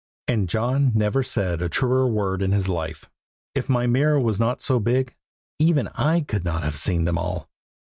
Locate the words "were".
4.19-4.33